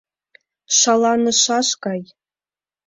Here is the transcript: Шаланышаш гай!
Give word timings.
Шаланышаш 0.77 1.69
гай! 1.83 2.01